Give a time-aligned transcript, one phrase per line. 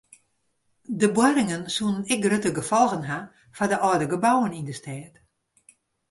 [0.99, 3.19] De boarringen soene ek grutte gefolgen ha
[3.55, 5.13] foar de âlde gebouwen yn de stêd.